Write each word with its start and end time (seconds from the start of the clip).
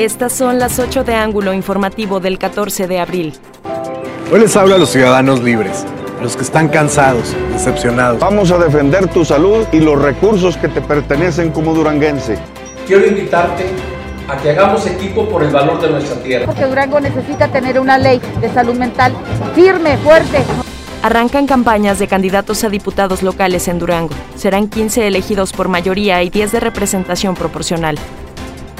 Estas 0.00 0.32
son 0.32 0.58
las 0.58 0.78
8 0.78 1.04
de 1.04 1.14
ángulo 1.14 1.52
informativo 1.52 2.20
del 2.20 2.38
14 2.38 2.86
de 2.86 3.00
abril. 3.00 3.34
Hoy 4.32 4.40
les 4.40 4.56
hablo 4.56 4.76
a 4.76 4.78
los 4.78 4.88
ciudadanos 4.88 5.42
libres, 5.42 5.84
a 6.18 6.22
los 6.22 6.36
que 6.36 6.42
están 6.42 6.68
cansados, 6.68 7.36
decepcionados. 7.52 8.18
Vamos 8.18 8.50
a 8.50 8.56
defender 8.56 9.08
tu 9.08 9.26
salud 9.26 9.66
y 9.72 9.80
los 9.80 10.00
recursos 10.00 10.56
que 10.56 10.68
te 10.68 10.80
pertenecen 10.80 11.50
como 11.50 11.74
duranguense. 11.74 12.38
Quiero 12.86 13.06
invitarte 13.08 13.66
a 14.26 14.38
que 14.38 14.48
hagamos 14.48 14.86
equipo 14.86 15.28
por 15.28 15.42
el 15.42 15.50
valor 15.50 15.78
de 15.82 15.90
nuestra 15.90 16.16
tierra. 16.22 16.46
Porque 16.46 16.64
Durango 16.64 16.98
necesita 16.98 17.48
tener 17.48 17.78
una 17.78 17.98
ley 17.98 18.22
de 18.40 18.50
salud 18.54 18.76
mental 18.76 19.12
firme, 19.54 19.98
fuerte. 19.98 20.38
Arrancan 21.02 21.46
campañas 21.46 21.98
de 21.98 22.08
candidatos 22.08 22.64
a 22.64 22.70
diputados 22.70 23.22
locales 23.22 23.68
en 23.68 23.78
Durango. 23.78 24.14
Serán 24.34 24.68
15 24.68 25.06
elegidos 25.06 25.52
por 25.52 25.68
mayoría 25.68 26.22
y 26.22 26.30
10 26.30 26.52
de 26.52 26.60
representación 26.60 27.34
proporcional 27.34 27.98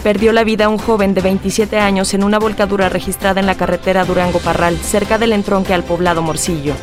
perdió 0.00 0.32
la 0.32 0.44
vida 0.44 0.68
un 0.68 0.78
joven 0.78 1.14
de 1.14 1.20
27 1.20 1.78
años 1.78 2.12
en 2.14 2.24
una 2.24 2.38
volcadura 2.38 2.88
registrada 2.88 3.40
en 3.40 3.46
la 3.46 3.54
carretera 3.54 4.04
Durango-Parral, 4.04 4.76
cerca 4.78 5.18
del 5.18 5.32
entronque 5.32 5.74
al 5.74 5.84
poblado 5.84 6.22
Morcillo. 6.22 6.74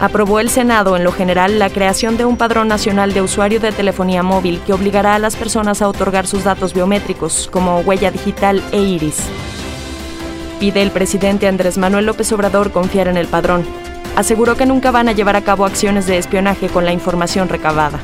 Aprobó 0.00 0.38
el 0.38 0.48
Senado 0.48 0.96
en 0.96 1.02
lo 1.02 1.10
general 1.10 1.58
la 1.58 1.70
creación 1.70 2.16
de 2.16 2.24
un 2.24 2.36
padrón 2.36 2.68
nacional 2.68 3.14
de 3.14 3.22
usuario 3.22 3.58
de 3.58 3.72
telefonía 3.72 4.22
móvil 4.22 4.60
que 4.64 4.72
obligará 4.72 5.16
a 5.16 5.18
las 5.18 5.34
personas 5.34 5.82
a 5.82 5.88
otorgar 5.88 6.26
sus 6.26 6.44
datos 6.44 6.72
biométricos, 6.72 7.48
como 7.50 7.80
huella 7.80 8.12
digital 8.12 8.62
e 8.70 8.80
iris. 8.80 9.18
Pide 10.60 10.82
el 10.82 10.92
presidente 10.92 11.48
Andrés 11.48 11.78
Manuel 11.78 12.06
López 12.06 12.30
Obrador 12.32 12.70
confiar 12.70 13.08
en 13.08 13.16
el 13.16 13.26
padrón. 13.26 13.64
Aseguró 14.16 14.56
que 14.56 14.66
nunca 14.66 14.90
van 14.90 15.08
a 15.08 15.12
llevar 15.12 15.36
a 15.36 15.42
cabo 15.42 15.64
acciones 15.64 16.06
de 16.06 16.18
espionaje 16.18 16.68
con 16.68 16.84
la 16.84 16.92
información 16.92 17.48
recabada. 17.48 17.98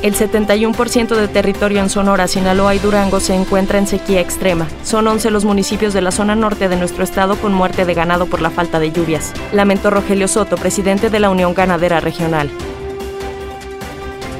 El 0.00 0.14
71% 0.14 1.16
de 1.16 1.26
territorio 1.26 1.80
en 1.80 1.90
Sonora, 1.90 2.28
Sinaloa 2.28 2.72
y 2.76 2.78
Durango 2.78 3.18
se 3.18 3.34
encuentra 3.34 3.78
en 3.78 3.88
sequía 3.88 4.20
extrema. 4.20 4.68
Son 4.84 5.08
11 5.08 5.32
los 5.32 5.44
municipios 5.44 5.92
de 5.92 6.00
la 6.00 6.12
zona 6.12 6.36
norte 6.36 6.68
de 6.68 6.76
nuestro 6.76 7.02
estado 7.02 7.36
con 7.36 7.52
muerte 7.52 7.84
de 7.84 7.94
ganado 7.94 8.26
por 8.26 8.40
la 8.40 8.50
falta 8.50 8.78
de 8.78 8.92
lluvias. 8.92 9.32
Lamentó 9.52 9.90
Rogelio 9.90 10.28
Soto, 10.28 10.56
presidente 10.56 11.10
de 11.10 11.18
la 11.18 11.30
Unión 11.30 11.52
Ganadera 11.52 11.98
Regional. 11.98 12.48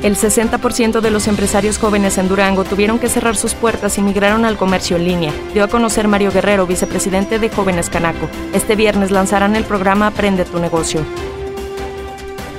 El 0.05 0.14
60% 0.14 1.00
de 1.00 1.10
los 1.10 1.27
empresarios 1.27 1.78
jóvenes 1.78 2.18
en 2.18 2.28
Durango 2.28 2.62
tuvieron 2.62 3.00
que 3.00 3.08
cerrar 3.08 3.34
sus 3.34 3.55
puertas 3.55 3.98
y 3.98 4.02
migraron 4.02 4.44
al 4.44 4.56
comercio 4.56 4.96
en 4.96 5.05
línea, 5.06 5.33
dio 5.55 5.64
a 5.64 5.68
conocer 5.68 6.06
Mario 6.06 6.30
Guerrero, 6.30 6.68
vicepresidente 6.68 7.40
de 7.40 7.48
Jóvenes 7.50 7.90
Canaco. 7.90 8.28
Este 8.52 8.77
viernes 8.77 9.11
lanzarán 9.11 9.56
el 9.56 9.64
programa 9.64 10.06
Aprende 10.06 10.44
tu 10.44 10.61
negocio 10.61 11.00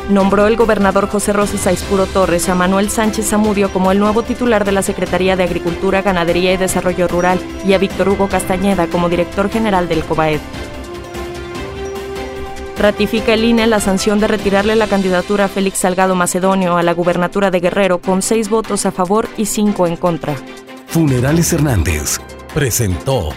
nombró 0.10 0.48
el 0.48 0.58
gobernador 0.58 1.08
José 1.08 1.34
Rosas 1.34 1.68
Aispuro 1.68 2.06
Torres 2.08 2.50
a 2.50 2.56
Manuel 2.56 2.90
Sánchez 2.90 3.30
Zamudio 3.30 3.72
como 3.72 3.92
el 3.92 4.00
nuevo 4.00 4.24
titular 4.24 4.66
de 4.66 4.72
la 4.72 4.82
Secretaría 4.82 5.36
de 5.36 5.44
Agricultura, 5.44 6.02
Ganadería 6.02 6.54
y 6.54 6.58
Desarrollo 6.58 7.08
Rural 7.08 7.40
y 7.66 7.74
a 7.74 7.78
Víctor 7.78 8.10
Hugo 8.10 8.28
Castañeda 8.28 8.88
como 8.88 9.08
director 9.08 9.50
general 9.50 9.88
del 9.88 10.04
COBAED. 10.04 10.40
Ratifica 12.78 13.34
el 13.34 13.44
INE 13.44 13.68
la 13.68 13.80
sanción 13.82 14.20
de 14.20 14.28
retirarle 14.28 14.76
la 14.76 14.88
candidatura 14.88 15.46
a 15.46 15.48
Félix 15.50 15.80
Salgado 15.80 16.16
Macedonio 16.16 16.78
a 16.78 16.84
la 16.84 16.94
gubernatura 16.94 17.52
de 17.52 17.60
Guerrero 17.60 18.00
con 18.00 18.22
seis 18.22 18.50
votos 18.50 18.86
a 18.86 18.92
favor 18.92 19.28
y 19.38 19.46
cinco 19.46 19.86
en 19.86 19.98
contra. 19.98 20.36
Funerales 20.88 21.52
Hernández 21.54 22.20
presentó 22.54 23.30